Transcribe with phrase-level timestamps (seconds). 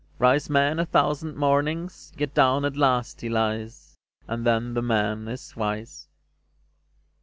[0.17, 3.95] Rise man a thousand mornings Yet down at last he lies,
[4.27, 6.07] And then the man is wise."